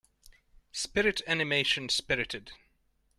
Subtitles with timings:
[0.71, 2.53] Spirit animation Spirited.